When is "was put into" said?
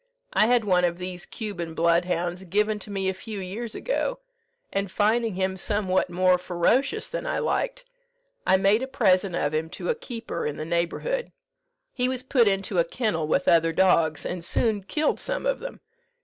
12.09-12.79